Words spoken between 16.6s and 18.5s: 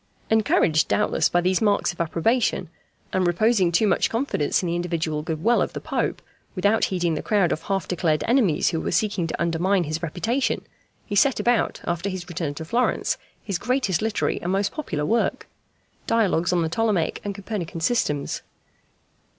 the Ptolemaic and Copernican Systems.